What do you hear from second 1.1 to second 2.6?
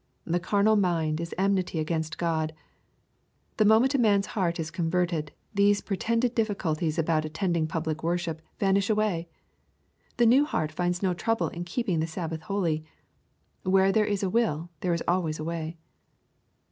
is enmity against God."